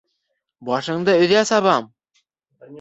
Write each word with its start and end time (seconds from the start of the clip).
Башыңды 0.69 1.15
өҙә 1.27 1.45
сабам! 1.53 1.89